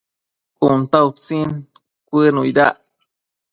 [0.59, 1.49] Cun ta utsin
[2.07, 2.77] cuënuidac